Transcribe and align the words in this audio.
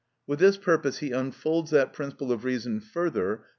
With 0.25 0.39
this 0.39 0.57
purpose 0.57 0.97
he 0.97 1.11
unfolds 1.11 1.69
that 1.69 1.93
principle 1.93 2.31
of 2.31 2.43
reason 2.43 2.79
further, 2.79 3.35
p. 3.37 3.43